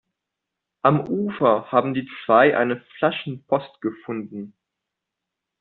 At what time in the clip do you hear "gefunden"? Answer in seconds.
3.81-4.55